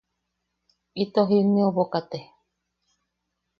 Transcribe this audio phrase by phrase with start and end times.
[1.03, 2.19] Ito jinneʼubo kate.